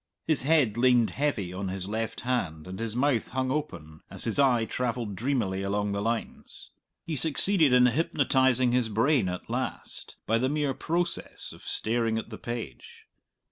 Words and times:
His 0.25 0.41
head 0.41 0.77
leaned 0.77 1.11
heavy 1.11 1.53
on 1.53 1.67
his 1.67 1.87
left 1.87 2.21
hand 2.21 2.65
and 2.65 2.79
his 2.79 2.95
mouth 2.95 3.27
hung 3.27 3.51
open, 3.51 4.01
as 4.09 4.23
his 4.23 4.39
eye 4.39 4.65
travelled 4.65 5.15
dreamily 5.15 5.61
along 5.61 5.91
the 5.91 6.01
lines. 6.01 6.71
He 7.05 7.15
succeeded 7.15 7.71
in 7.71 7.85
hypnotizing 7.85 8.71
his 8.71 8.89
brain 8.89 9.29
at 9.29 9.47
last, 9.47 10.15
by 10.25 10.39
the 10.39 10.49
mere 10.49 10.73
process 10.73 11.51
of 11.53 11.61
staring 11.61 12.17
at 12.17 12.31
the 12.31 12.39
page. 12.39 13.05